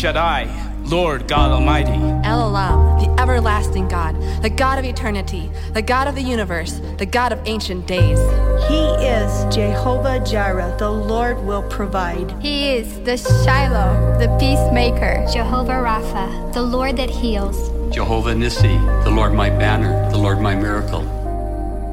[0.00, 0.48] Shaddai,
[0.84, 1.92] Lord God Almighty.
[2.26, 7.04] El Olam, the everlasting God, the God of eternity, the God of the universe, the
[7.04, 8.18] God of ancient days.
[8.66, 12.30] He is Jehovah Jireh, the Lord will provide.
[12.40, 15.26] He is the Shiloh, the peacemaker.
[15.30, 17.68] Jehovah Rapha, the Lord that heals.
[17.94, 21.04] Jehovah Nissi, the Lord my banner, the Lord my miracle.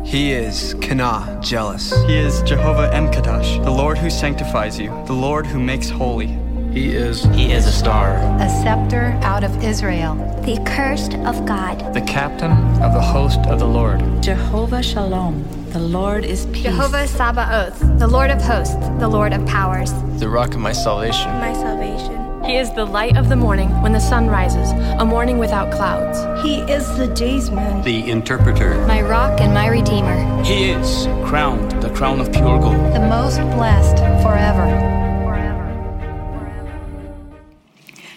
[0.06, 1.92] He is Kana, jealous.
[2.06, 6.47] He is Jehovah Emkadash, the Lord who sanctifies you, the Lord who makes holy.
[6.78, 8.18] He is He is a star.
[8.40, 10.14] A scepter out of Israel.
[10.46, 11.92] The accursed of God.
[11.96, 12.52] the captain
[12.84, 14.00] of the host of the Lord.
[14.22, 16.66] Jehovah Shalom, the Lord is peace.
[16.66, 19.92] Jehovah Sabaoth, the Lord of hosts, the Lord of powers.
[20.20, 21.32] The rock of my salvation.
[21.40, 22.44] My salvation.
[22.44, 26.20] He is the light of the morning when the sun rises, a morning without clouds.
[26.46, 27.82] He is the days daysman.
[27.82, 28.86] The interpreter.
[28.86, 30.44] My rock and my redeemer.
[30.44, 32.94] He is crowned, the crown of pure gold.
[32.94, 34.97] The most blessed forever.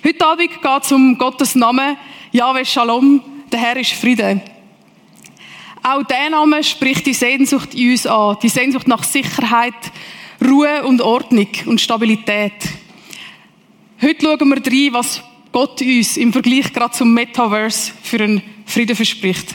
[0.03, 1.95] Heute Abend geht es um Gottes Namen,
[2.33, 3.21] Yahweh Shalom,
[3.53, 4.41] der Herr ist Friede.
[5.83, 9.75] Auch der Name spricht die Sehnsucht in uns an, die Sehnsucht nach Sicherheit,
[10.43, 12.55] Ruhe und Ordnung und Stabilität.
[14.01, 18.97] Heute schauen wir rein, was Gott uns im Vergleich gerade zum Metaverse für einen Frieden
[18.97, 19.55] verspricht.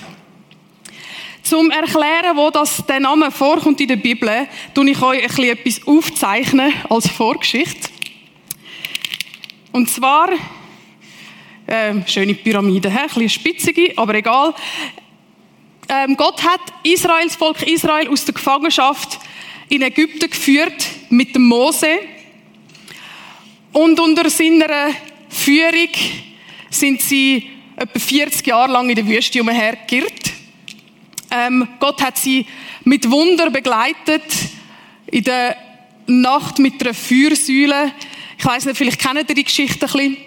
[1.42, 5.58] Zum Erklären, wo das der Name vorkommt in der Bibel, tue ich euch ein bisschen
[5.58, 7.95] etwas aufzeichnen als Vorgeschichte.
[9.76, 10.30] Und zwar,
[11.68, 14.56] ähm, schöne Pyramide, ein bisschen spitzige, aber egal.
[15.90, 19.20] Ähm, Gott hat Israels Volk Israel aus der Gefangenschaft
[19.68, 21.90] in Ägypten geführt mit dem Mose.
[23.74, 24.92] Und unter seiner
[25.28, 25.90] Führung
[26.70, 30.32] sind sie etwa 40 Jahre lang in der Wüste umhergeirrt.
[31.30, 32.46] Ähm, Gott hat sie
[32.86, 34.24] mit Wunder begleitet,
[35.08, 35.58] in der
[36.08, 37.92] Nacht mit einer Feuersäule.
[38.38, 40.18] Ich weiß nicht, vielleicht kennt ihr die Geschichte ein bisschen.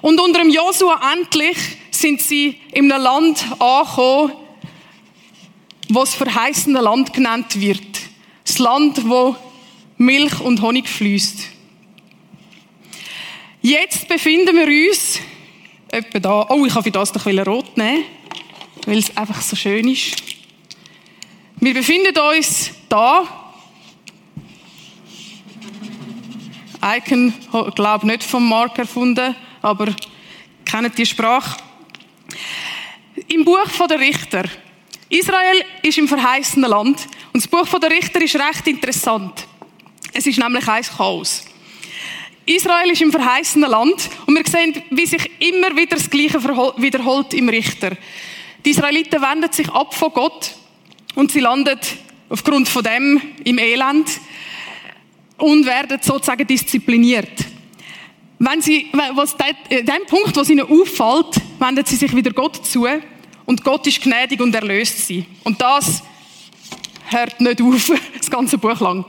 [0.00, 1.56] Und unter dem Josua endlich
[1.90, 4.32] sind sie in einem Land angekommen,
[5.88, 7.80] wo das verheißene Land genannt wird.
[8.44, 9.36] Das Land, wo
[9.96, 11.40] Milch und Honig fließt.
[13.62, 15.20] Jetzt befinden wir uns
[15.88, 16.46] etwa da.
[16.50, 18.04] Oh, ich habe für das doch rot nehmen,
[18.86, 20.16] weil es einfach so schön ist.
[21.56, 23.37] Wir befinden uns da.
[26.96, 27.32] Icon,
[27.74, 29.94] glaube nicht vom Mark erfunden, aber
[30.64, 31.58] kennt die Sprache.
[33.28, 34.44] Im Buch von der Richter.
[35.08, 39.46] Israel ist im verheißenen Land und das Buch von der Richter ist recht interessant.
[40.12, 41.44] Es ist nämlich ein Chaos.
[42.44, 47.34] Israel ist im verheißenen Land und wir sehen, wie sich immer wieder das Gleiche wiederholt
[47.34, 47.96] im Richter.
[48.64, 50.52] Die Israeliten wenden sich ab von Gott
[51.14, 51.78] und sie landen
[52.28, 54.08] aufgrund von dem im Elend
[55.38, 57.46] und werden sozusagen diszipliniert.
[58.38, 59.36] Wenn sie, was
[59.68, 62.86] in dem Punkt, wo es ihnen auffällt, wenden sie sich wieder Gott zu
[63.46, 65.24] und Gott ist gnädig und erlöst sie.
[65.42, 66.02] Und das
[67.08, 69.04] hört nicht auf, das ganze Buch lang.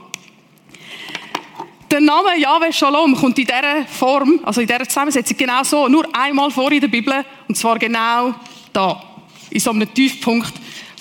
[1.90, 6.06] Der Name Yahweh Shalom kommt in dieser Form, also in dieser Zusammensetzung genau so, nur
[6.14, 8.34] einmal vor in der Bibel, und zwar genau
[8.72, 9.02] da,
[9.50, 10.52] in so einem Tiefpunkt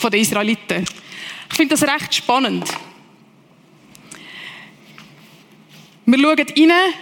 [0.02, 0.86] der Israeliten.
[1.50, 2.66] Ich finde das recht spannend.
[6.12, 6.94] Wir schauen rein,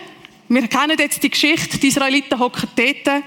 [0.50, 3.24] wir kennen jetzt die Geschichte, die Israeliten hocken dort.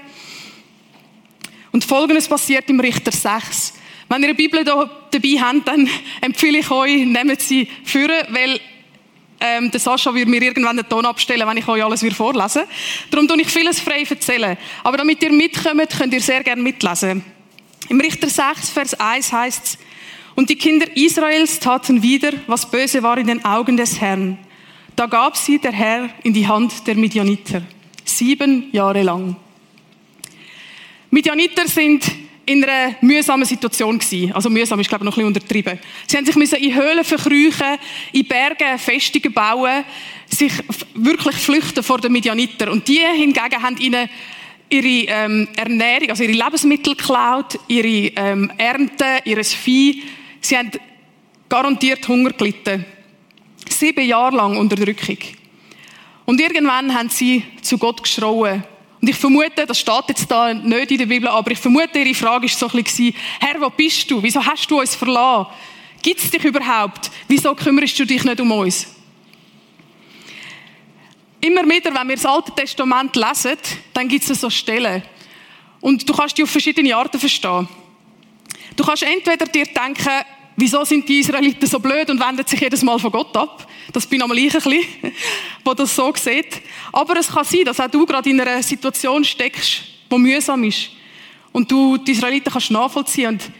[1.71, 3.73] Und Folgendes passiert im Richter 6.
[4.07, 5.89] Wenn ihr eine Bibel da dabei habt, dann
[6.21, 8.59] empfehle ich euch, nehmt sie führen, weil
[9.39, 12.67] ähm, der Sascha würde mir irgendwann den Ton abstellen, wenn ich euch alles vorlesen würde.
[13.09, 14.57] Darum tue ich vieles frei erzählen.
[14.83, 17.23] Aber damit ihr mitkommt, könnt ihr sehr gerne mitlesen.
[17.89, 19.77] Im Richter 6, Vers 1 heißt es,
[20.35, 24.37] und die Kinder Israels taten wieder, was böse war in den Augen des Herrn.
[24.95, 27.61] Da gab sie der Herr in die Hand der Midianiter.
[28.03, 29.35] Sieben Jahre lang.
[31.09, 32.03] Midianiter sind
[32.45, 34.33] in einer mühsamen Situation gewesen.
[34.33, 35.79] Also mühsam ist, glaube ich, noch ein bisschen untertrieben.
[36.07, 37.77] Sie haben sich müssen in Höhlen verkriechen,
[38.11, 39.83] in Bergen Festungen bauen,
[40.27, 40.51] sich
[40.95, 42.71] wirklich flüchten vor den Midianiter.
[42.71, 44.09] Und die hingegen haben ihnen
[44.69, 50.03] ihre ähm, Ernährung, also ihre Lebensmittel geklaut, ihre ähm, Ernte, ihres Vieh.
[50.39, 50.71] Sie haben
[51.49, 52.85] garantiert Hunger gelitten.
[53.69, 55.17] Sieben Jahre lang Unterdrückung.
[56.25, 58.63] Und irgendwann haben sie zu Gott geschrauen.
[59.01, 62.13] Und ich vermute, das steht jetzt da nicht in der Bibel, aber ich vermute, ihre
[62.13, 64.21] Frage war so ein bisschen, Herr, wo bist du?
[64.21, 65.47] Wieso hast du uns verlassen?
[66.01, 67.09] Gibt es dich überhaupt?
[67.27, 68.87] Wieso kümmerst du dich nicht um uns?
[71.39, 73.57] Immer wieder, wenn wir das Alte Testament lesen,
[73.93, 75.01] dann gibt es so Stellen.
[75.79, 77.67] Und du kannst die auf verschiedene Arten verstehen.
[78.75, 80.25] Du kannst entweder dir denken,
[80.61, 83.67] Wieso sind die Israeliten so blöd und wenden sich jedes Mal von Gott ab?
[83.91, 84.85] Das bin einmal ich ein bisschen,
[85.65, 86.61] wo das so sieht.
[86.91, 89.81] Aber es kann sein, dass auch du gerade in einer Situation steckst,
[90.11, 90.91] die mühsam ist.
[91.51, 93.51] Und du die Israeliten kannst nachvollziehen und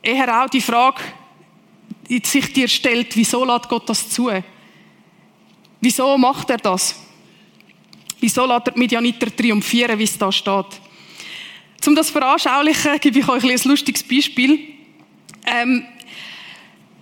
[0.00, 1.02] eher auch die Frage
[2.22, 4.30] sich dir stellt, wieso lässt Gott das zu?
[5.80, 7.02] Wieso macht er das?
[8.20, 10.66] Wieso lässt er die Midianiter triumphieren, wie es da steht?
[11.84, 14.73] Um das veranschaulichen, gebe ich euch ein lustiges Beispiel.
[15.46, 15.84] Ähm,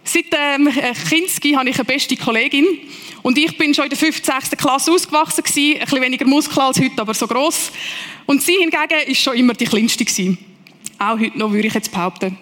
[0.04, 0.68] seit ähm,
[1.08, 2.66] Kinski habe ich eine beste Kollegin
[3.22, 4.24] und ich bin schon in der 5.
[4.24, 4.50] 6.
[4.50, 7.72] Klasse ausgewachsen gewesen, ein bisschen weniger Muskel als heute, aber so groß.
[8.26, 10.38] Und sie hingegen ist schon immer die kleinste gewesen.
[10.98, 12.38] Auch heute noch, würde ich jetzt behaupten.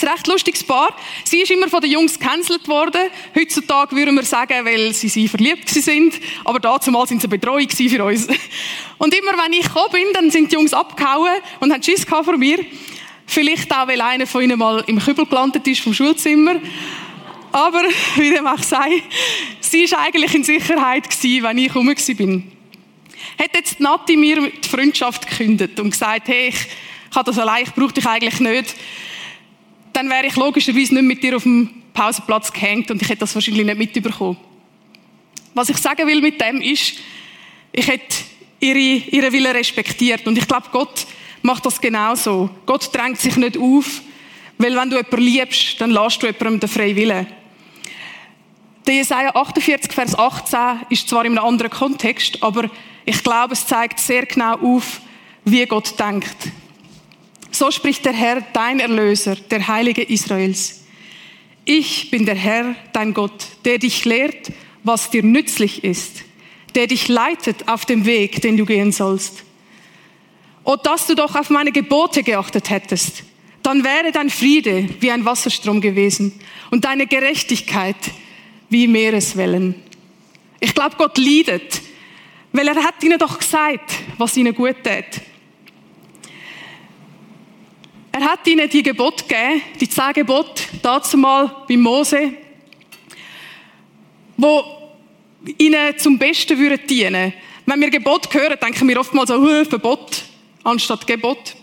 [0.00, 0.96] Ein recht lustiges Paar.
[1.24, 3.02] Sie ist immer von den Jungs gecancelt worden.
[3.34, 6.14] Heutzutage würden wir sagen, weil sie sie verliebt sind.
[6.44, 8.26] Aber dazumal sind sie eine Betreuung für uns.
[8.98, 12.36] Und immer wenn ich gekommen bin, dann sind die Jungs abgehauen und haben Schiss vor
[12.36, 12.64] mir.
[13.32, 16.56] Vielleicht auch, weil einer von ihnen mal im Kübel gelandet ist vom Schulzimmer.
[17.50, 17.82] Aber,
[18.16, 19.02] wie dem auch sei,
[19.60, 22.52] sie war eigentlich in Sicherheit gewesen, wenn ich rum bin.
[23.36, 27.74] Hätte jetzt Nati mir die Freundschaft gekündigt und gesagt, hey, ich habe das allein, ich
[27.74, 28.74] brauche dich eigentlich nicht
[29.92, 33.34] dann wäre ich logischerweise nicht mit dir auf dem Pausenplatz gehängt und ich hätte das
[33.34, 34.36] wahrscheinlich nicht mitbekommen.
[35.54, 36.94] Was ich sagen will mit dem ist,
[37.72, 38.16] ich hätte
[38.62, 41.06] ihre, ihre Wille respektiert und ich glaube, Gott
[41.42, 42.48] macht das genauso.
[42.64, 44.00] Gott drängt sich nicht auf,
[44.58, 47.26] weil wenn du jemanden liebst, dann lässt du jemandem den freien Willen.
[48.86, 52.70] Der Jesaja 48, Vers 18 ist zwar in einem anderen Kontext, aber
[53.04, 55.00] ich glaube, es zeigt sehr genau auf,
[55.44, 56.36] wie Gott denkt.
[57.50, 60.84] So spricht der Herr, dein Erlöser, der Heilige Israels.
[61.64, 66.24] Ich bin der Herr, dein Gott, der dich lehrt, was dir nützlich ist,
[66.74, 69.44] der dich leitet auf dem Weg, den du gehen sollst.
[70.64, 73.24] O, dass du doch auf meine Gebote geachtet hättest,
[73.62, 76.40] dann wäre dein Friede wie ein Wasserstrom gewesen
[76.70, 77.96] und deine Gerechtigkeit
[78.68, 79.74] wie Meereswellen.
[80.60, 81.82] Ich glaube, Gott leidet,
[82.52, 85.20] weil er hat ihnen doch gesagt, was ihnen gut tät.
[88.12, 92.32] Er hat ihnen die Gebote gegeben, die zehn Gebote, dazu mal bei Mose,
[94.36, 94.81] wo
[95.58, 97.32] ihnen zum Besten würden dienen.
[97.66, 100.24] Wenn wir Gebot hören, denken wir oftmals uh, Verbot
[100.64, 101.54] anstatt Gebot.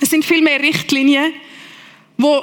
[0.00, 1.32] Es sind viel mehr Richtlinien,
[2.16, 2.42] wo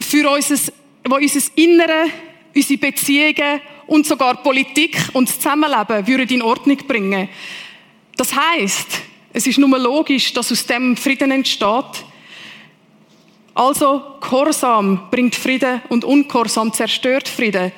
[0.00, 0.72] für unser,
[1.04, 2.06] wo unser Innere,
[2.54, 7.28] unsere Beziehungen und sogar Politik und das Zusammenleben würden in Ordnung bringen.
[8.16, 9.00] Das heißt,
[9.32, 12.04] es ist nur logisch, dass aus dem Frieden entsteht,
[13.54, 17.72] also Gehorsam bringt Frieden und Ungehorsam zerstört Frieden.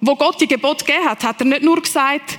[0.00, 2.38] Wo Gott die Gebot gegeben hat, hat er nicht nur gesagt,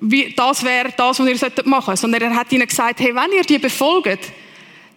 [0.00, 3.32] wie, das wäre das, was ihr machen solltet, sondern er hat ihnen gesagt, hey, wenn
[3.32, 4.32] ihr die befolgt,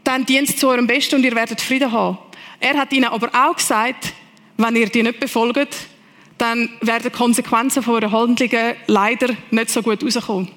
[0.03, 2.17] dann dient es zu eurem Besten und ihr werdet Frieden haben.
[2.59, 4.13] Er hat ihnen aber auch gesagt,
[4.57, 5.75] wenn ihr die nicht befolgt,
[6.37, 10.49] dann werden Konsequenzen von euren Handlungen leider nicht so gut rauskommen.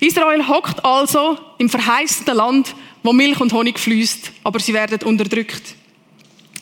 [0.00, 5.76] Israel hockt also im verheißten Land wo Milch und Honig fließt, aber sie werden unterdrückt.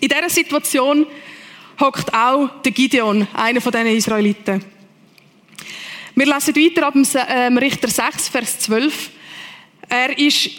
[0.01, 1.07] In dieser Situation
[1.81, 4.65] hockt auch der Gideon, einer von diesen Israeliten.
[6.15, 9.11] Wir lesen weiter ab dem ähm, Richter 6, Vers 12.
[9.89, 10.51] Er ist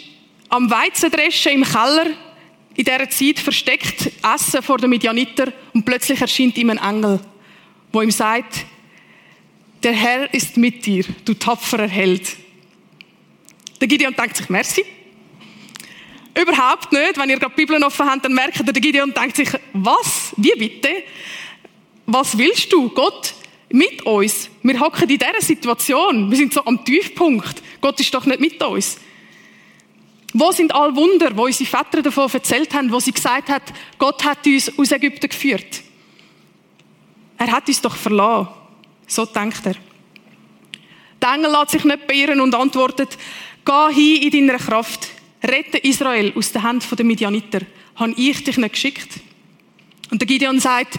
[0.48, 2.06] am Weizendreschen im Keller,
[2.76, 7.20] in dieser Zeit versteckt Essen vor den Midianiter und plötzlich erscheint ihm ein Engel,
[7.92, 8.66] wo ihm sagt,
[9.84, 12.36] der Herr ist mit dir, du tapferer Held.
[13.80, 14.84] Der Gideon denkt sich, merci.
[16.40, 17.16] Überhaupt nicht.
[17.16, 20.32] Wenn ihr gerade die Bibel offen habt, dann merkt ihr, der Gideon denkt sich, was?
[20.36, 20.90] Wie bitte?
[22.06, 22.88] Was willst du?
[22.90, 23.34] Gott
[23.70, 24.50] mit uns.
[24.62, 26.30] Wir hocken in dieser Situation.
[26.30, 27.62] Wir sind so am Tiefpunkt.
[27.80, 28.98] Gott ist doch nicht mit uns.
[30.32, 33.62] Wo sind all Wunder, wo unsere Väter davon erzählt haben, wo sie gesagt hat,
[33.98, 35.82] Gott hat uns aus Ägypten geführt?
[37.38, 38.48] Er hat uns doch verlassen.
[39.06, 39.76] So denkt er.
[41.22, 43.16] Der Engel lässt sich nicht beirren und antwortet,
[43.64, 45.08] geh hin in deiner Kraft.
[45.44, 47.60] Rette Israel aus der Hand der Midianiter.
[47.96, 49.20] Habe ich dich nicht geschickt?
[50.10, 50.98] Und der Gideon sagt,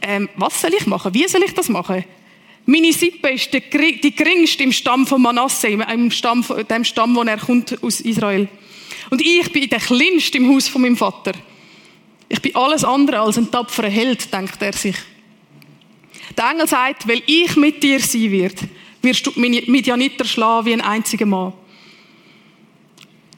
[0.00, 1.12] ähm, was soll ich machen?
[1.12, 2.04] Wie soll ich das machen?
[2.66, 7.38] Meine Sippe ist die, geringste im Stamm von Manasse, im Stamm, dem Stamm, wo er
[7.38, 8.48] kommt aus Israel.
[9.10, 11.32] Und ich bin der kleinste im Haus von meinem Vater.
[12.28, 14.96] Ich bin alles andere als ein tapferer Held, denkt er sich.
[16.36, 18.68] Der Engel sagt, weil ich mit dir sein werde,
[19.00, 21.52] wirst du Midianiter schlagen wie ein einziger Mann.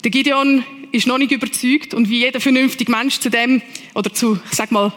[0.05, 3.63] Der Gideon ist noch nicht überzeugt und wie jeder vernünftige Mensch zu dem,
[3.95, 4.93] oder zu, ich sag mal,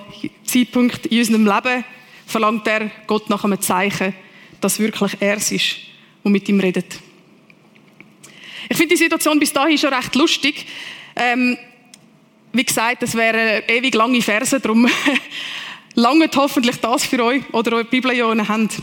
[0.46, 1.84] Zeitpunkt in unserem Leben,
[2.27, 4.13] verlangt er Gott nach einem Zeichen,
[4.62, 5.77] dass wirklich er es ist,
[6.24, 7.00] der mit ihm redet.
[8.70, 10.65] Ich finde die Situation bis dahin schon recht lustig.
[11.15, 11.58] Ähm,
[12.53, 14.88] wie gesagt, das wären ewig lange Verse, darum
[15.96, 18.81] langt hoffentlich das für euch oder eure Bibel ja habt.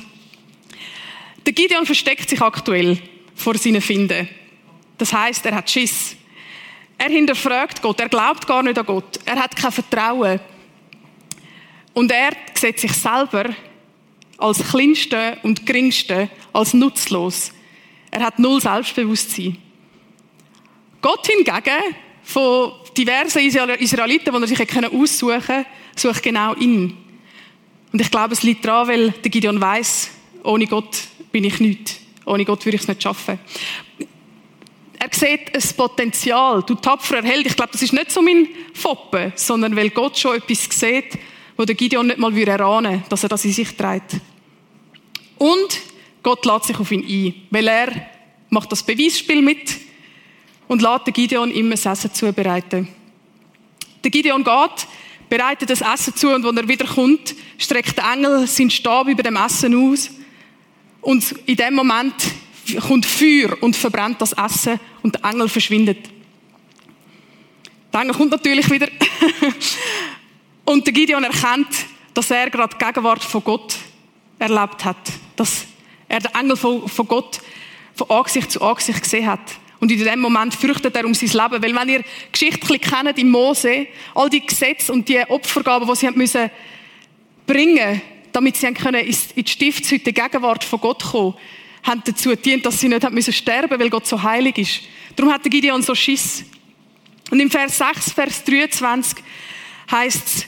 [1.46, 2.98] Der Gideon versteckt sich aktuell
[3.34, 4.28] vor seinen Finden.
[4.98, 6.16] Das heißt, er hat Schiss.
[6.98, 10.40] Er hinterfragt Gott, er glaubt gar nicht an Gott, er hat kein Vertrauen.
[11.94, 13.50] Und er sieht sich selber
[14.36, 17.52] als kleinste und geringste, als nutzlos.
[18.10, 19.56] Er hat null Selbstbewusstsein.
[21.00, 24.60] Gott hingegen, von diversen Israeliten, die er sich
[24.92, 26.96] aussuchen konnte, sucht genau ihn.
[27.92, 30.10] Und ich glaube, es liegt daran, weil Gideon weiß,
[30.42, 30.98] ohne Gott
[31.32, 32.00] bin ich nichts.
[32.26, 33.38] Ohne Gott würde ich es nicht schaffen.
[34.98, 36.62] Er sieht ein Potenzial.
[36.62, 37.46] Du tapferer Held.
[37.46, 41.18] Ich glaube, das ist nicht so mein Foppen, sondern weil Gott schon etwas sieht,
[41.56, 44.16] wo der Gideon nicht mal erahnen würde, dass er das in sich trägt.
[45.38, 45.80] Und
[46.22, 48.08] Gott lädt sich auf ihn ein, weil er
[48.50, 49.76] macht das Beweisspiel mit
[50.66, 52.88] und lädt den Gideon immer das Essen zubereiten.
[54.02, 54.86] Der Gideon geht,
[55.28, 59.22] bereitet das Essen zu und wenn er wieder kommt, streckt der Engel seinen Stab über
[59.22, 60.10] dem Essen aus
[61.00, 62.14] und in dem Moment
[62.76, 66.08] kommt Feuer und verbrennt das Essen und der Engel verschwindet.
[67.92, 68.88] Der Engel kommt natürlich wieder
[70.64, 71.68] und der Gideon erkennt,
[72.14, 73.76] dass er gerade die Gegenwart von Gott
[74.38, 74.96] erlebt hat,
[75.36, 75.66] dass
[76.08, 77.40] er den Engel von, von Gott
[77.94, 79.40] von Angesicht zu Angesicht gesehen hat.
[79.80, 81.62] Und in dem Moment fürchtet er um sein Leben.
[81.62, 86.06] Weil wenn ihr geschichtlich kennt, im Mose, all die Gesetze und die Opfergaben, die sie
[86.06, 86.50] haben müssen
[87.46, 88.00] bringen,
[88.32, 91.34] damit sie können in die Stiftshütte Gegenwart von Gott kommen,
[91.82, 94.80] haben dazu gedient, dass sie nicht haben müssen sterben, weil Gott so heilig ist.
[95.16, 96.44] Darum hat der Gideon so Schiss.
[97.30, 99.22] Und im Vers 6, Vers 23
[99.90, 100.46] heißt es,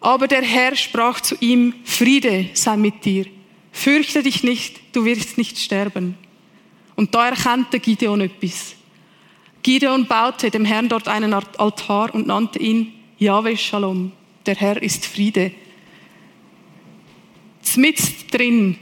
[0.00, 3.26] aber der Herr sprach zu ihm, Friede sei mit dir.
[3.72, 6.16] Fürchte dich nicht, du wirst nicht sterben.
[6.94, 8.74] Und da erkannte Gideon etwas.
[9.62, 14.12] Gideon baute dem Herrn dort einen Altar und nannte ihn Yahweh Shalom.
[14.46, 15.52] Der Herr ist Friede.
[17.62, 18.78] Zmitzt drin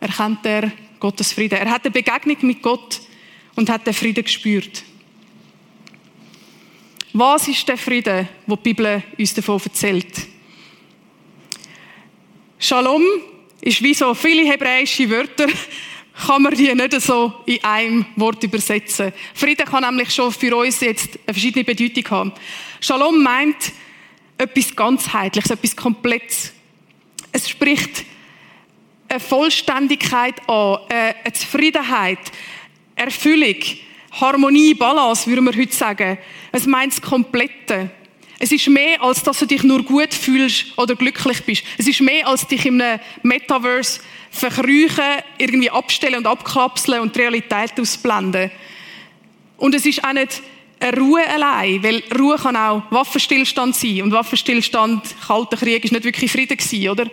[0.00, 1.58] erkennt er Gottes Friede.
[1.58, 3.00] Er hat eine Begegnung mit Gott
[3.54, 4.82] und hat den Frieden gespürt.
[7.12, 10.28] Was ist der Friede, wo die Bibel uns davon erzählt?
[12.58, 13.02] Shalom
[13.60, 15.48] ist wie so viele hebräische Wörter,
[16.26, 19.12] kann man die nicht so in einem Wort übersetzen.
[19.34, 22.32] Frieden kann nämlich schon für uns jetzt eine verschiedene Bedeutung haben.
[22.80, 23.72] Shalom meint
[24.38, 26.52] etwas ganzheitliches, etwas komplettes.
[27.32, 28.04] Es spricht
[29.10, 32.18] eine Vollständigkeit an, eine Zufriedenheit,
[32.94, 33.56] Erfüllung,
[34.12, 36.18] Harmonie, Balance, würden wir heute sagen.
[36.52, 37.90] Es meint das Komplette.
[38.38, 41.64] Es ist mehr, als dass du dich nur gut fühlst oder glücklich bist.
[41.76, 44.00] Es ist mehr, als dich in einem Metaverse
[44.30, 45.04] verkrüchen,
[45.38, 48.50] irgendwie abstellen und abkapseln und die Realität ausblenden.
[49.58, 50.40] Und es ist auch nicht
[50.78, 54.02] eine Ruhe allein, weil Ruhe kann auch Waffenstillstand sein.
[54.02, 57.10] Und Waffenstillstand, Kalter Krieg, ist nicht wirklich Frieden gewesen, oder?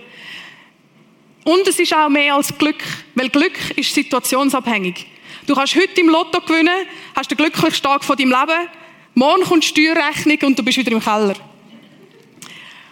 [1.47, 2.83] Und es ist auch mehr als Glück,
[3.15, 5.05] weil Glück ist situationsabhängig.
[5.45, 6.85] Du kannst heute im Lotto gewinnen,
[7.15, 8.67] hast den glücklichsten Tag von deinem Leben,
[9.13, 11.35] morgen kommt die Steuerrechnung und du bist wieder im Keller.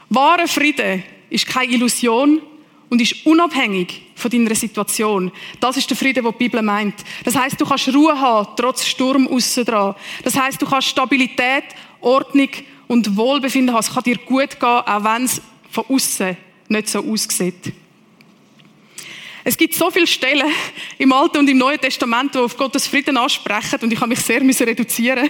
[0.08, 2.42] Wahre Friede ist keine Illusion
[2.90, 5.34] und ist unabhängig von deiner Situation.
[5.60, 6.96] Das ist der Friede, den die Bibel meint.
[7.26, 9.96] Das heißt, du kannst Ruhe haben, trotz Sturm aussen dran.
[10.24, 11.66] Das heißt, du kannst Stabilität,
[12.00, 12.52] Ordnung
[12.88, 13.82] und Wohlbefinden haben.
[13.82, 16.38] Es kann dir gut gehen, auch wenn es von außen
[16.70, 17.74] nicht so aussieht.
[19.48, 20.52] Es gibt so viele Stellen
[20.98, 24.20] im Alten und im Neuen Testament, die auf Gottes Frieden ansprechen und ich habe mich
[24.20, 25.30] sehr reduzieren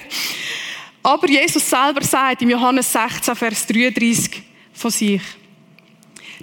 [1.03, 4.41] Aber Jesus selber sagt im Johannes 16, Vers 33
[4.71, 5.21] von sich,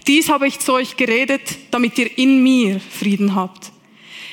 [0.06, 3.72] dies habe ich zu euch geredet, damit ihr in mir Frieden habt.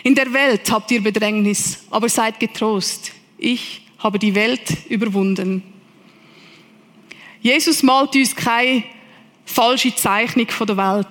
[0.03, 3.13] In der Welt habt ihr Bedrängnis, aber seid getrost.
[3.37, 5.63] Ich habe die Welt überwunden.
[7.41, 8.83] Jesus malt uns keine
[9.45, 11.07] falsche Zeichnung von der Welt.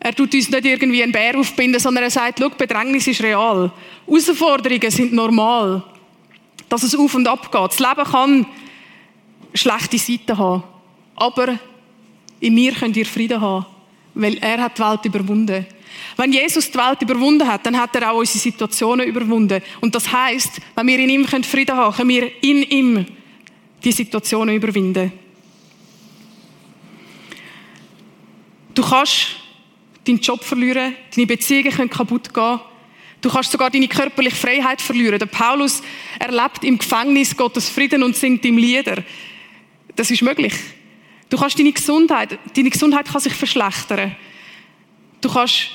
[0.00, 3.72] Er tut uns nicht irgendwie einen Bär aufbinden, sondern er sagt, schau, Bedrängnis ist real.
[4.06, 5.82] Herausforderungen sind normal.
[6.68, 7.70] Dass es auf und ab geht.
[7.70, 8.46] Das Leben kann
[9.54, 10.62] schlechte Seiten haben.
[11.16, 11.58] Aber
[12.40, 13.66] in mir könnt ihr Frieden haben,
[14.14, 15.66] weil er hat die Welt überwunden.
[16.16, 19.62] Wenn Jesus die Welt überwunden hat, dann hat er auch unsere Situationen überwunden.
[19.80, 23.06] Und das heißt, wenn wir in ihm Frieden haben können, wir in ihm
[23.82, 25.12] die Situationen überwinden.
[28.74, 29.36] Du kannst
[30.08, 32.60] deinen Job verlieren, deine Beziehungen können kaputt gehen.
[33.20, 35.18] Du kannst sogar deine körperliche Freiheit verlieren.
[35.18, 35.82] Der Paulus
[36.18, 39.02] erlebt im Gefängnis Gottes Frieden und singt ihm Lieder.
[39.96, 40.54] Das ist möglich.
[41.28, 44.16] Du kannst deine Gesundheit, deine Gesundheit kann sich verschlechtern.
[45.20, 45.70] Du kannst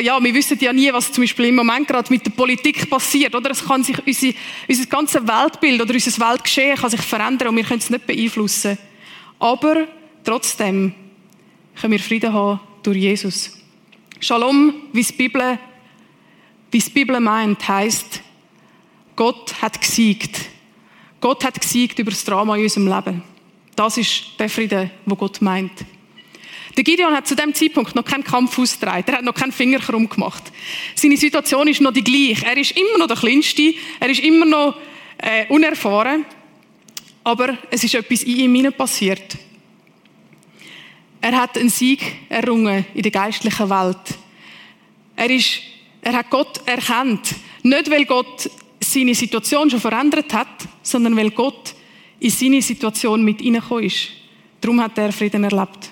[0.00, 3.34] ja, wir wissen ja nie, was zum Beispiel im Moment gerade mit der Politik passiert,
[3.34, 3.50] oder?
[3.50, 4.34] Es kann sich unsere,
[4.68, 8.78] unser ganzes Weltbild oder unser Weltgeschehen kann sich verändern und wir können es nicht beeinflussen.
[9.40, 9.88] Aber
[10.24, 10.94] trotzdem
[11.74, 13.58] können wir Frieden haben durch Jesus.
[14.20, 15.58] Shalom, wie die Bibel,
[16.70, 18.22] wie die Bibel meint, heißt,
[19.16, 20.40] Gott hat gesiegt.
[21.20, 23.22] Gott hat gesiegt über das Drama in unserem Leben.
[23.76, 25.72] Das ist der Friede, wo Gott meint.
[26.76, 29.04] Der Gideon hat zu dem Zeitpunkt noch keinen Kampf ausgetragen.
[29.06, 30.44] Er hat noch keinen Finger krumm gemacht.
[30.94, 32.46] Seine Situation ist noch die gleiche.
[32.46, 33.74] Er ist immer noch der Kleinste.
[33.98, 34.76] Er ist immer noch
[35.18, 36.24] äh, unerfahren.
[37.24, 39.36] Aber es ist etwas in ihm passiert.
[41.20, 44.18] Er hat einen Sieg errungen in der geistlichen Welt.
[45.16, 45.60] Er, ist,
[46.00, 47.34] er hat Gott erkannt.
[47.62, 48.50] Nicht, weil Gott
[48.80, 50.48] seine Situation schon verändert hat,
[50.82, 51.74] sondern weil Gott
[52.20, 54.08] in seine Situation mit hineingekommen ist.
[54.60, 55.90] Darum hat er Frieden erlebt.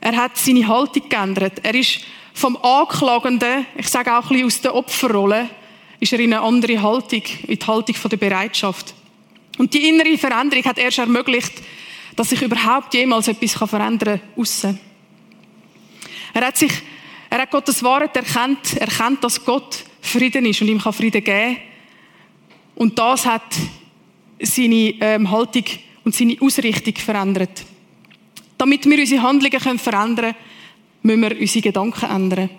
[0.00, 1.60] Er hat seine Haltung geändert.
[1.62, 2.00] Er ist
[2.34, 5.50] vom Anklagenden, ich sage auch ein bisschen aus der Opferrolle,
[5.98, 8.94] ist er in eine andere Haltung, in die Haltung der Bereitschaft.
[9.58, 11.52] Und die innere Veränderung hat erst ermöglicht,
[12.18, 14.80] dass sich überhaupt jemals etwas verändern kann, aussen.
[16.34, 16.72] Er hat sich,
[17.30, 21.58] er hat Gottes Wahrheit erkannt, erkannt, dass Gott Frieden ist und ihm kann Frieden geben.
[22.74, 23.54] Und das hat
[24.40, 25.62] seine ähm, Haltung
[26.02, 27.64] und seine Ausrichtung verändert.
[28.56, 30.34] Damit wir unsere Handlungen verändern
[31.02, 32.50] können, müssen wir unsere Gedanken ändern.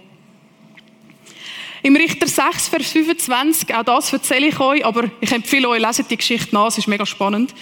[1.81, 6.12] Im Richter 6, Vers 25, auch das erzähle ich euch, aber ich empfehle euch, leset
[6.12, 7.53] die Geschichte nach, es ist mega spannend.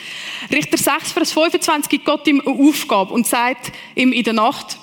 [0.52, 4.78] Richter 6, Vers 25 gibt Gott ihm eine Aufgabe und sagt ihm in der Nacht,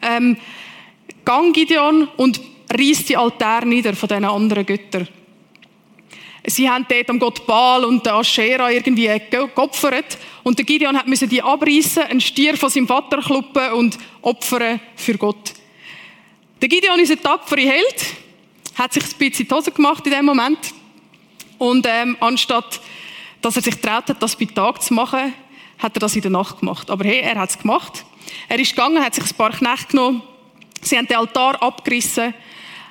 [0.00, 0.36] ähm,
[1.24, 2.40] gang Gideon und
[2.72, 5.08] reiss die Altäre nieder von diesen anderen Göttern.
[6.48, 10.16] Sie haben dort am Gott Baal und der Aschera irgendwie geopfert.
[10.44, 15.18] Und der Gideon hat die abreißen, einen Stier von seinem Vater kluppen und opfern für
[15.18, 15.54] Gott.
[16.62, 18.06] Der Gideon ist ein tapferer Held,
[18.76, 20.58] hat sich ein bisschen die Hose gemacht in dem Moment.
[21.58, 22.80] Und ähm, anstatt,
[23.40, 25.32] dass er sich traut hat, das bei Tag zu machen,
[25.78, 26.90] hat er das in der Nacht gemacht.
[26.90, 28.04] Aber hey, er hat es gemacht.
[28.48, 30.22] Er ist gegangen, hat sich ein paar Knechte genommen.
[30.82, 32.34] Sie haben den Altar abgerissen,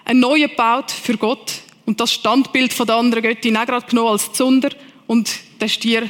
[0.04, 4.10] einen neuen gebaut für Gott und das Standbild von der anderen Göttin auch gerade genommen
[4.10, 4.70] als Zunder
[5.08, 6.10] und den Stier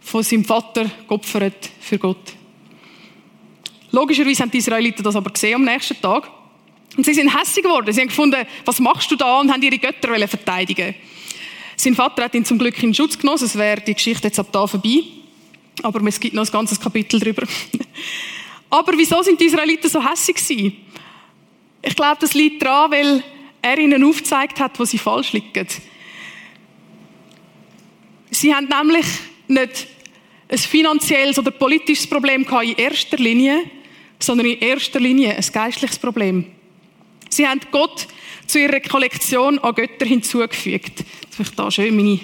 [0.00, 2.34] von seinem Vater geopfert für Gott.
[3.92, 6.28] Logischerweise haben die Israeliten das aber gesehen am nächsten Tag.
[6.96, 7.92] Und sie sind hässlich geworden.
[7.92, 9.40] Sie haben gefunden, was machst du da?
[9.40, 10.94] Und haben ihre Götter verteidigen.
[11.76, 13.42] Sein Vater hat ihn zum Glück in Schutz genommen.
[13.42, 15.02] Es wäre die Geschichte jetzt ab da vorbei.
[15.82, 17.46] Aber es gibt noch ein ganzes Kapitel darüber.
[18.70, 20.76] aber wieso sind die Israeliten so hässlich gewesen?
[21.80, 23.22] Ich glaube, das liegt daran, weil
[23.62, 25.66] er ihnen aufgezeigt hat, wo sie falsch liegen.
[28.30, 29.06] Sie haben nämlich
[29.48, 29.86] nicht
[30.48, 33.62] ein finanzielles oder politisches Problem in erster Linie,
[34.18, 36.46] sondern in erster Linie ein geistliches Problem.
[37.32, 38.08] Sie haben Gott
[38.46, 41.02] zu ihrer Kollektion an Götter hinzugefügt.
[41.22, 42.20] Jetzt möchte ich da schön meine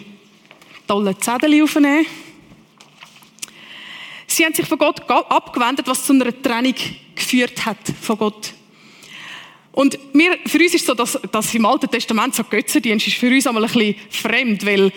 [0.87, 2.05] tollen Zettel aufnehmen.
[4.27, 6.75] Sie haben sich von Gott abgewendet, was zu einer Trennung
[7.14, 8.53] geführt hat von Gott.
[9.73, 13.16] Und wir, für uns ist es so, dass, dass im Alten Testament so Götzendienst ist
[13.16, 14.92] für uns einmal ein bisschen fremd, weil,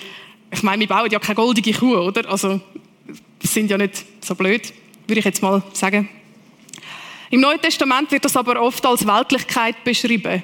[0.51, 2.29] ich meine, wir bauen ja keine goldige Kuh, oder?
[2.29, 2.59] Also,
[3.43, 4.73] sind ja nicht so blöd,
[5.07, 6.09] würde ich jetzt mal sagen.
[7.31, 10.43] Im Neuen Testament wird das aber oft als Weltlichkeit beschrieben.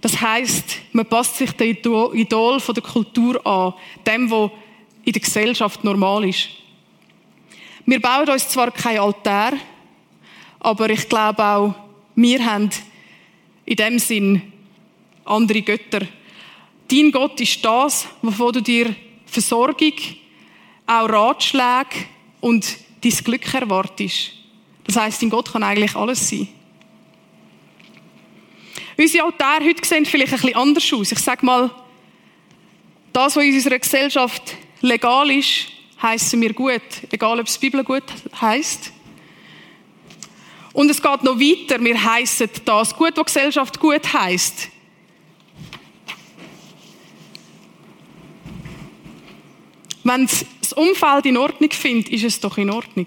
[0.00, 1.76] Das heißt, man passt sich dem
[2.14, 3.74] Idol von der Kultur an,
[4.06, 4.50] dem, was
[5.04, 6.48] in der Gesellschaft normal ist.
[7.84, 9.52] Wir bauen uns zwar kein Altar,
[10.58, 11.74] aber ich glaube auch,
[12.14, 12.70] wir haben
[13.66, 14.52] in dem Sinn
[15.26, 16.06] andere Götter.
[16.88, 18.94] Dein Gott ist das, wovon du dir
[19.26, 19.92] Versorgung,
[20.86, 22.06] auch Ratschläge
[22.40, 22.66] und
[23.02, 24.41] dein Glück erwartest.
[24.84, 26.48] Das heißt, dein Gott kann eigentlich alles sein.
[28.98, 31.12] Unsere Altäre heute sehen vielleicht ein bisschen anders aus.
[31.12, 31.70] Ich sage mal,
[33.12, 35.66] das, was in unserer Gesellschaft legal ist,
[36.02, 38.04] heißen wir gut, egal ob es Bibel gut
[38.40, 38.92] heißt.
[40.72, 41.82] Und es geht noch weiter.
[41.82, 44.68] Wir heißen das gut, was Gesellschaft gut heißt.
[50.04, 50.28] Wenn
[50.60, 53.06] das Umfeld in Ordnung findet, ist es doch in Ordnung.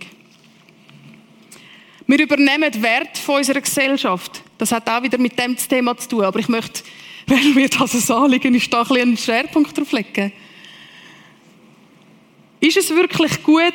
[2.08, 4.44] Wir übernehmen Wert von unserer Gesellschaft.
[4.58, 6.24] Das hat auch wieder mit dem Thema zu tun.
[6.24, 6.84] Aber ich möchte,
[7.28, 10.32] weil mir das ein Anliegen ist, da ein einen Schwerpunkt drauf legen.
[12.60, 13.74] Ist es wirklich gut,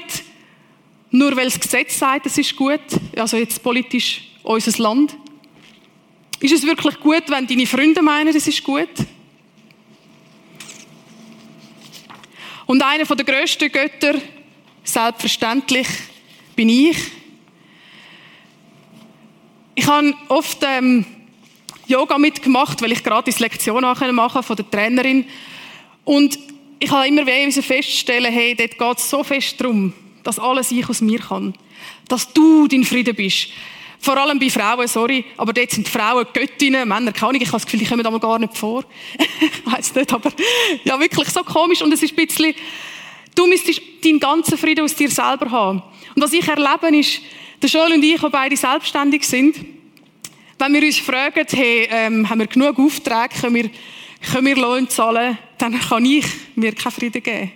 [1.11, 2.81] nur weil das Gesetz sagt, es ist gut,
[3.17, 5.17] also jetzt politisch unser Land.
[6.41, 8.89] Ist es wirklich gut, wenn deine Freunde meinen, es ist gut?
[12.67, 14.15] Und einer der grössten Götter,
[14.85, 15.89] selbstverständlich,
[16.55, 16.97] bin ich.
[19.81, 21.07] Ich habe oft ähm,
[21.87, 25.25] Yoga mitgemacht, weil ich gratis Lektion machen von der Trainerin.
[26.05, 26.39] Und
[26.79, 30.87] ich habe immer wieder feststellen, hey, dort geht es so fest darum, dass alles ich
[30.87, 31.55] aus mir kann.
[32.09, 33.49] Dass du dein Frieden bist.
[34.01, 37.57] Vor allem bei Frauen, sorry, aber dort sind Frauen Göttinnen, Männer keine Ahnung, ich habe
[37.57, 38.85] das Gefühl, die kommen da mal gar nicht vor.
[39.41, 40.31] ich weiss nicht, aber
[40.85, 42.55] ja, wirklich so komisch und es ist ein bisschen,
[43.35, 45.83] du müsstest deinen ganzen Frieden aus dir selber haben.
[46.15, 47.23] Und was ich erlebe ist,
[47.63, 49.57] der Joel und ich, die beide selbstständig sind,
[50.59, 53.71] wenn wir uns fragen, hey, ähm, haben wir genug Aufträge, können wir,
[54.33, 57.53] können wir Lohn zahlen, dann kann ich mir keinen Frieden geben.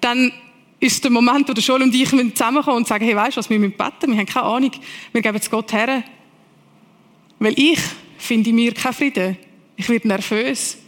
[0.00, 0.32] Dann
[0.80, 3.48] ist der Moment, wo der Joel und ich zusammenkommen und sagen, hey, weißt du was,
[3.48, 4.70] wir müssen beten, wir haben keine Ahnung,
[5.12, 6.04] wir geben es Gott her.
[7.38, 7.80] Weil ich
[8.18, 9.36] finde in mir keinen Frieden.
[9.76, 10.78] Ich werde nervös.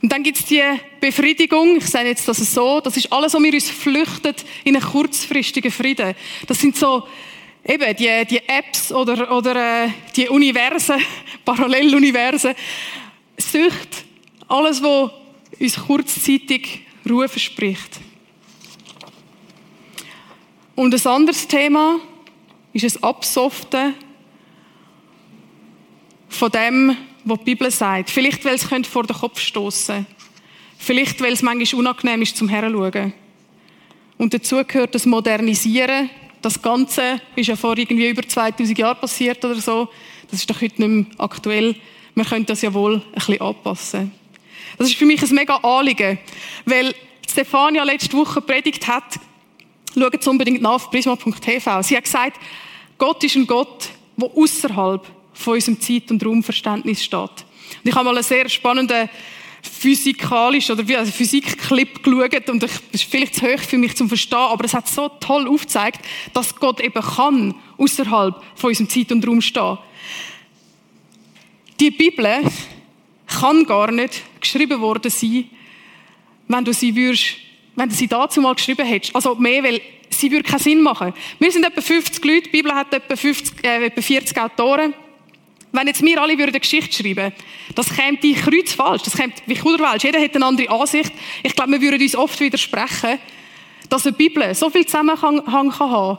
[0.00, 0.62] Und dann gibt es die
[1.00, 4.34] Befriedigung, ich sage jetzt das so, das ist alles, was wir uns flüchten
[4.64, 6.14] in einen kurzfristigen Frieden.
[6.46, 7.08] Das sind so
[7.64, 11.00] eben die, die Apps oder, oder äh, die Universen,
[11.44, 12.54] Paralleluniversen,
[13.36, 14.04] Sucht,
[14.46, 15.10] alles, was
[15.58, 18.00] uns kurzzeitig Ruhe verspricht.
[20.76, 21.98] Und ein anderes Thema
[22.72, 23.94] ist das Absoften
[26.28, 28.10] von dem, was die Bibel sagt.
[28.10, 30.06] Vielleicht, weil es vor den Kopf stoßen
[30.78, 33.12] Vielleicht, weil es manchmal unangenehm ist zum Heranschauen.
[34.16, 36.08] Und dazu gehört das Modernisieren.
[36.40, 39.88] Das Ganze ist ja vor irgendwie über 2000 Jahren passiert oder so.
[40.30, 41.74] Das ist doch heute nicht mehr aktuell.
[42.14, 44.12] Man könnte das ja wohl ein bisschen anpassen.
[44.78, 46.18] Das ist für mich ein mega Anliegen,
[46.64, 46.94] weil
[47.28, 49.18] Stefania letzte Woche predigt hat,
[49.94, 51.82] schaut unbedingt nach auf prisma.tv.
[51.82, 52.40] Sie hat gesagt,
[52.96, 55.06] Gott ist ein Gott, der außerhalb
[55.38, 57.20] von unserem Zeit- und Raumverständnis steht.
[57.20, 59.08] Und ich habe mal einen sehr spannenden
[59.62, 64.38] physikalisch oder also Physikclip geschaut und das ist vielleicht zu hoch für mich zum Verstehen,
[64.38, 66.00] aber es hat so toll aufgezeigt,
[66.32, 69.78] dass Gott eben kann außerhalb von unserem Zeit und Raum stehen.
[71.80, 72.42] Die Bibel
[73.26, 75.44] kann gar nicht geschrieben worden sein,
[76.48, 77.36] wenn du sie würdest,
[77.76, 79.14] wenn du sie dazu mal geschrieben hättest.
[79.14, 81.12] Also mehr, weil sie würde keinen Sinn machen.
[81.38, 84.94] Wir sind etwa 50 Leute, die Bibel hat etwa, 50, äh, etwa 40 Autoren.
[85.72, 87.32] Wenn jetzt wir alle würden Geschichte schreiben,
[87.74, 90.04] das käme die kreuz falsch, das käme wie Kuderwelsch.
[90.04, 91.12] Jeder hat eine andere Ansicht.
[91.42, 93.18] Ich glaube, wir würden uns oft widersprechen,
[93.88, 96.18] dass eine Bibel so viel Zusammenhang kann haben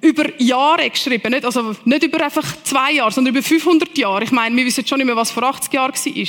[0.00, 4.24] über Jahre geschrieben, nicht, also nicht über einfach zwei Jahre, sondern über 500 Jahre.
[4.24, 6.26] Ich meine, wir wissen schon nicht mehr, was vor 80 Jahren war.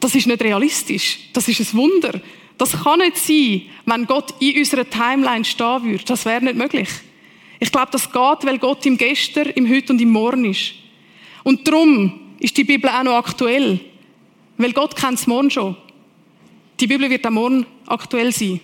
[0.00, 1.18] Das ist nicht realistisch.
[1.32, 2.20] Das ist ein Wunder.
[2.58, 6.04] Das kann nicht sein, wenn Gott in unserer Timeline stehen würde.
[6.04, 6.88] Das wäre nicht möglich.
[7.58, 10.74] Ich glaube, das geht, weil Gott im Gestern, im Heute und im Morgen ist.
[11.44, 13.78] Und darum ist die Bibel auch noch aktuell.
[14.56, 15.76] Weil Gott kennt es morgen schon.
[16.80, 18.60] Die Bibel wird auch morgen aktuell sein.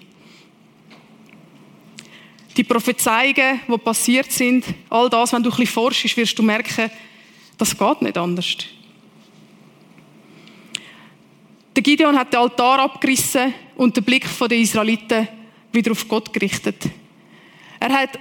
[2.56, 6.90] Die Prophezeiungen, die passiert sind, all das, wenn du ein bisschen forschst, wirst du merken,
[7.56, 8.56] das geht nicht anders.
[11.76, 15.28] Der Gideon hat den Altar abgerissen und den Blick der Israeliten
[15.72, 16.88] wieder auf Gott gerichtet.
[17.78, 18.18] Er hat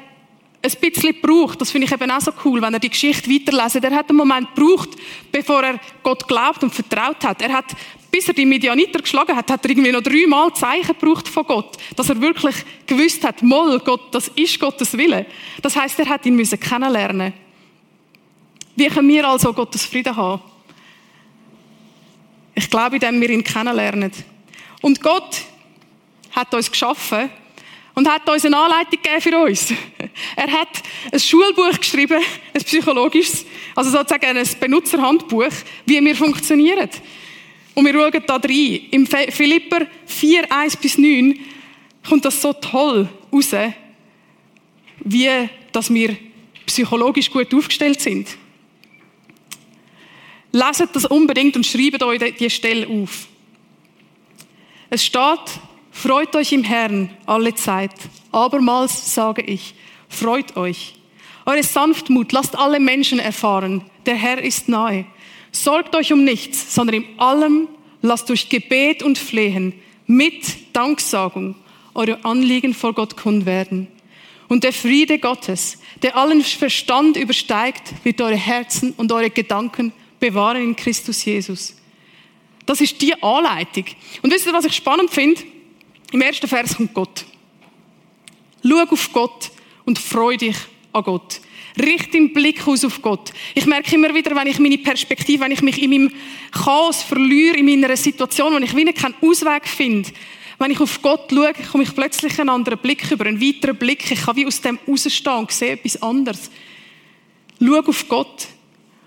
[0.62, 3.82] ein bisschen gebraucht, das finde ich eben auch so cool, wenn er die Geschichte weiterlesen.
[3.84, 4.90] Er hat einen Moment gebraucht,
[5.32, 7.42] bevor er Gott glaubt und vertraut hat.
[7.42, 7.66] Er hat,
[8.12, 11.78] bis er die Medianiter geschlagen hat, hat er irgendwie noch dreimal Zeichen gebraucht von Gott,
[11.96, 15.26] dass er wirklich gewusst hat, moll, Gott, das ist Gottes Wille.
[15.62, 17.34] Das heißt, er hat ihn müssen kennenlernen.
[18.76, 20.42] Wie können wir also Gottes Frieden haben?
[22.56, 24.12] Ich glaube, indem wir ihn kennenlernen.
[24.82, 25.42] Und Gott
[26.32, 27.30] hat uns geschaffen
[27.96, 29.74] und hat uns eine Anleitung gegeben für uns.
[30.36, 32.22] Er hat ein Schulbuch geschrieben,
[32.54, 35.52] ein psychologisches, also sozusagen ein Benutzerhandbuch,
[35.86, 36.90] wie wir funktionieren.
[37.74, 38.82] Und wir schauen da rein.
[38.92, 41.40] Im Philipper 4, 1 bis 9
[42.08, 43.52] kommt das so toll raus,
[45.00, 46.18] wie dass wir
[46.66, 48.28] psychologisch gut aufgestellt sind.
[50.52, 53.28] Leset das unbedingt und schreibt euch die Stelle auf.
[54.90, 55.60] Es steht,
[55.92, 57.94] freut euch im Herrn alle Zeit.
[58.32, 59.76] Abermals sage ich,
[60.08, 60.96] freut euch.
[61.46, 63.84] Eure Sanftmut lasst alle Menschen erfahren.
[64.06, 65.06] Der Herr ist nahe.
[65.52, 67.68] Sorgt euch um nichts, sondern in allem
[68.02, 69.74] lasst durch Gebet und Flehen
[70.06, 71.56] mit Danksagung
[71.94, 73.88] eure Anliegen vor Gott kund werden.
[74.48, 80.64] Und der Friede Gottes, der allen Verstand übersteigt, wird eure Herzen und eure Gedanken bewahren
[80.64, 81.76] in Christus Jesus.
[82.66, 83.86] Das ist die Anleitung.
[84.22, 85.42] Und wisst ihr, was ich spannend finde?
[86.12, 87.26] Im ersten Vers kommt Gott.
[88.64, 89.52] Schau auf Gott
[89.86, 90.56] und freu dich
[90.92, 91.42] an Gott.
[91.80, 93.32] Richte den Blick aus auf Gott.
[93.56, 96.12] Ich merke immer wieder, wenn ich meine Perspektive, wenn ich mich in meinem
[96.52, 100.10] Chaos verliere, in meiner Situation, wenn ich wieder keinen Ausweg finde,
[100.58, 104.12] wenn ich auf Gott schaue, komme ich plötzlich einen anderen Blick über, einen weiteren Blick.
[104.12, 106.52] Ich kann wie aus dem rausstehen und sehe etwas anderes.
[107.62, 108.48] Schau auf Gott.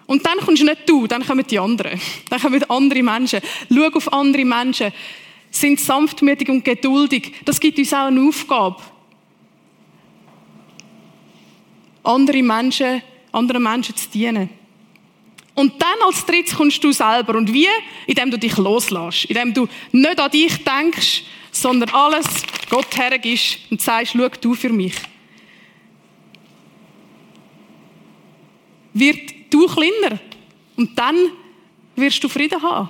[0.07, 2.01] Und dann kommst nicht du, dann kommen die anderen.
[2.31, 3.41] Dann kommen andere Menschen.
[3.69, 4.93] Schau auf andere Menschen.
[5.53, 7.35] Sind sanftmütig und geduldig.
[7.45, 8.83] Das gibt uns auch eine Aufgabe.
[12.03, 14.49] Andere Menschen, anderen Menschen zu dienen.
[15.55, 17.37] Und dann als drittes kommst du selber.
[17.37, 17.69] Und wie?
[18.07, 19.27] Indem du dich loslässt.
[19.27, 22.27] Indem du nicht an dich denkst, sondern alles
[22.71, 24.95] Gott hergibst und sagst, schau du für mich.
[28.95, 30.19] Wird du kleiner.
[30.77, 31.17] Und dann
[31.95, 32.89] wirst du Frieden haben.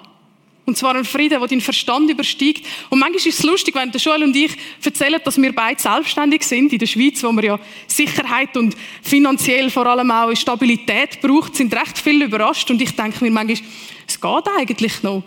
[0.64, 2.64] Und zwar ein Frieden, der deinen Verstand übersteigt.
[2.88, 6.44] Und manchmal ist es lustig, wenn der Joel und ich erzählen, dass wir beide selbstständig
[6.44, 11.56] sind in der Schweiz, wo wir ja Sicherheit und finanziell vor allem auch Stabilität braucht,
[11.56, 12.70] sind recht viele überrascht.
[12.70, 13.58] Und ich denke mir manchmal,
[14.06, 15.24] es geht eigentlich noch.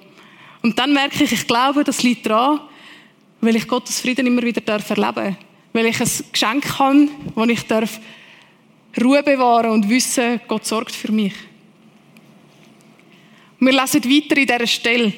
[0.62, 2.62] Und dann merke ich, ich glaube, das liegt daran,
[3.41, 5.36] weil ich Gottes Frieden immer wieder erleben darf.
[5.74, 8.00] Weil ich ein Geschenk habe, wo ich darf
[9.02, 11.34] Ruhe bewahren und wissen, Gott sorgt für mich.
[13.65, 15.12] Wir lesen weiter in dieser Stelle,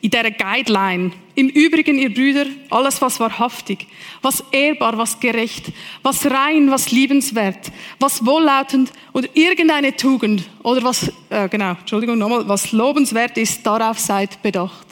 [0.00, 1.10] in dieser Guideline.
[1.34, 3.88] Im Übrigen, ihr Brüder, alles, was wahrhaftig,
[4.20, 5.72] was ehrbar, was gerecht,
[6.04, 12.46] was rein, was liebenswert, was wohllautend oder irgendeine Tugend oder was, äh, genau, Entschuldigung nochmal,
[12.46, 14.86] was lobenswert ist, darauf seid bedacht.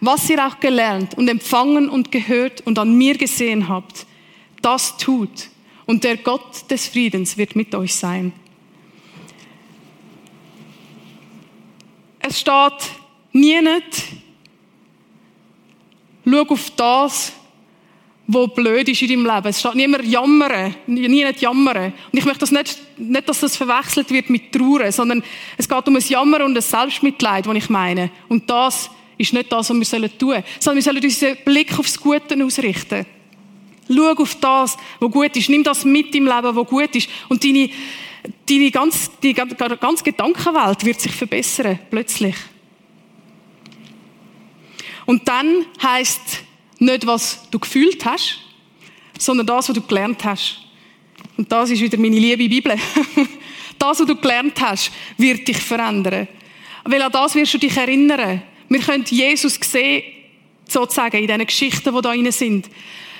[0.00, 4.06] Was ihr auch gelernt und empfangen und gehört und an mir gesehen habt,
[4.62, 5.50] das tut.
[5.84, 8.32] Und der Gott des Friedens wird mit euch sein.
[12.20, 12.90] Es steht
[13.32, 14.04] nie nicht,
[16.24, 17.32] schau auf das,
[18.26, 19.48] was blöd ist in deinem Leben.
[19.48, 21.92] Es steht niemand jammern, nie nicht jammern.
[22.12, 25.22] Und ich möchte das nicht, nicht, dass das verwechselt wird mit Trauern, sondern
[25.56, 28.10] es geht um ein Jammern und ein Selbstmitleid, was ich meine.
[28.28, 31.98] Und das ist nicht das, was wir tun sollen, sondern wir sollen unseren Blick aufs
[31.98, 33.06] Gute ausrichten.
[33.88, 35.48] Schau auf das, was gut ist.
[35.48, 37.08] Nimm das mit im Leben, was gut ist.
[37.28, 37.68] Und deine,
[38.48, 42.36] deine ganz, die ganze Gedankenwelt wird sich verbessern, plötzlich.
[45.06, 46.44] Und dann heißt
[46.78, 48.40] nicht, was du gefühlt hast,
[49.18, 50.60] sondern das, was du gelernt hast.
[51.36, 52.74] Und das ist wieder meine liebe Bibel.
[53.78, 56.28] das, was du gelernt hast, wird dich verändern.
[56.84, 58.42] Weil an das wirst du dich erinnern.
[58.68, 60.02] Wir können Jesus sehen,
[60.68, 62.70] sozusagen, in diesen Geschichten, die da drin sind.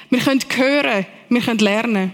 [0.09, 2.13] Wir können hören, wir können lernen.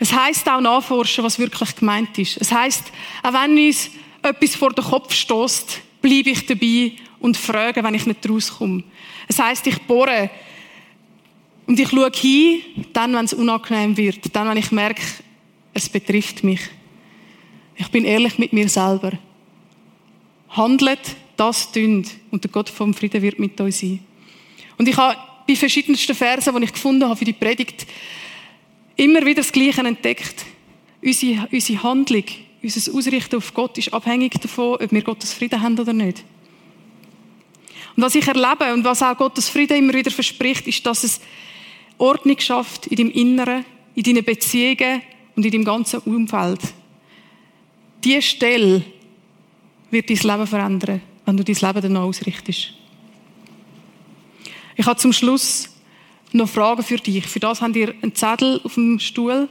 [0.00, 2.38] Es heißt auch nachforschen, was wirklich gemeint ist.
[2.38, 2.84] Es heißt,
[3.22, 3.90] auch wenn uns
[4.22, 8.82] etwas vor den Kopf stößt, bleibe ich dabei und frage, wenn ich nicht rauskomme.
[9.28, 10.30] Es heißt, ich bohre
[11.66, 12.62] und ich schaue hin,
[12.94, 15.02] dann, wenn es unangenehm wird, dann, wenn ich merke,
[15.74, 16.60] es betrifft mich.
[17.76, 19.12] Ich bin ehrlich mit mir selber.
[20.48, 24.00] Handelt, das tünd und der Gott vom Frieden wird mit euch sein.
[24.78, 27.86] Und ich habe bei verschiedensten Versen, die ich gefunden habe für die Predigt,
[29.00, 30.44] immer wieder das Gleiche entdeckt.
[31.02, 32.24] Unsere, unsere Handlung,
[32.62, 36.22] unser Ausrichten auf Gott ist abhängig davon, ob wir Gottes Frieden haben oder nicht.
[37.96, 41.20] Und was ich erlebe und was auch Gottes Frieden immer wieder verspricht, ist, dass es
[41.98, 45.02] Ordnung schafft in deinem Inneren, in deinen Beziehungen
[45.34, 46.60] und in deinem ganzen Umfeld.
[48.04, 48.82] Diese Stelle
[49.90, 52.74] wird dein Leben verändern, wenn du dein Leben danach ausrichtest.
[54.76, 55.68] Ich habe zum Schluss
[56.32, 57.26] noch Fragen für dich.
[57.26, 59.48] Für das habt ihr einen Zettel auf dem Stuhl.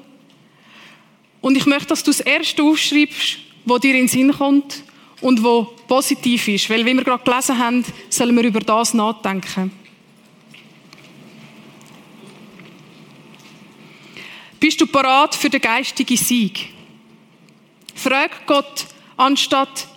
[1.42, 4.84] Und ich möchte, dass du das erste aufschreibst, wo dir in den Sinn kommt
[5.22, 6.70] und wo positiv ist.
[6.70, 9.72] Weil, wie wir gerade gelesen haben, sollen wir über das nachdenken.
[14.60, 16.70] Bist du parat für den geistigen Sieg?
[17.96, 19.88] Frag Gott, anstatt,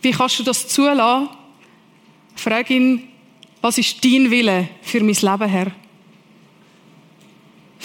[0.00, 1.28] wie kannst du das zulassen?
[2.36, 3.08] Frag ihn,
[3.60, 5.72] was ist dein Wille für mein Leben, Herr?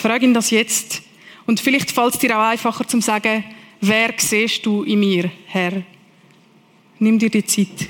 [0.02, 1.04] Frag ihn das jetzt.
[1.46, 3.44] Und vielleicht fällt es dir auch einfacher zu sagen,
[3.82, 5.84] wer siehst du in mir, Herr?
[6.98, 7.88] Nimm dir die Zeit.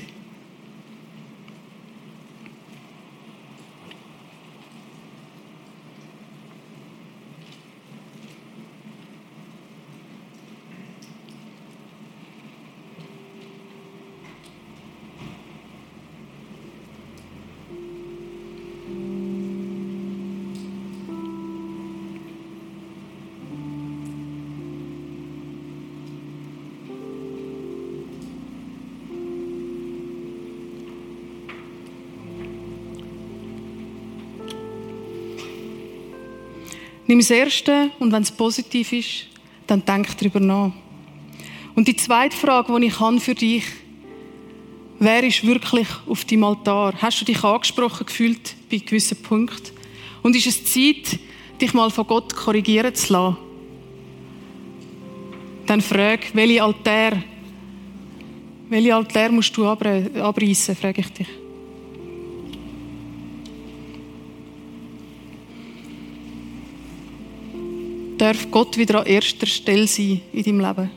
[37.12, 39.26] Nimm das Erste und wenn es positiv ist,
[39.66, 40.72] dann denk darüber nach.
[41.74, 43.64] Und die zweite Frage, die ich habe für dich,
[44.98, 46.94] wer ist wirklich auf deinem Altar?
[47.02, 49.76] Hast du dich angesprochen gefühlt bei gewissen Punkten?
[50.22, 51.18] Und ist es Zeit,
[51.60, 53.36] dich mal von Gott korrigieren zu lassen?
[55.66, 57.22] dann frage, welche Altäre,
[58.70, 61.41] welche Altäre musst du abreißen, frage ich dich.
[68.22, 70.90] Darf Gott wieder an erster Stelle sein in deinem Leben?